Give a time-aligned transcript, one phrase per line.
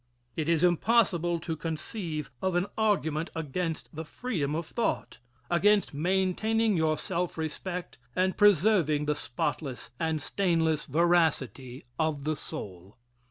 [0.35, 6.75] It is impossible to conceive of an argument against the freedom of thought against maintaining
[6.75, 12.97] your self respect and preserving the spotless and stainless veracity of the soul.